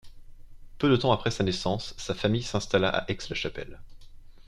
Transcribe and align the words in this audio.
Peu 0.79 0.89
de 0.89 0.95
temps 0.95 1.11
après 1.11 1.29
sa 1.29 1.43
naissance, 1.43 1.93
sa 1.95 2.15
famille 2.15 2.41
s'installa 2.41 2.89
à 2.89 3.05
Aix-la-Chapelle. 3.07 3.79